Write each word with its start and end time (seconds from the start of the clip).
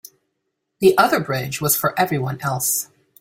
The 0.79 0.97
other 0.97 1.19
bridge 1.19 1.61
was 1.61 1.75
for 1.77 1.93
everyone 1.99 2.41
else. 2.41 2.89